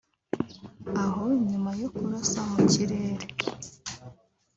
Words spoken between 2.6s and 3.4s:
kirere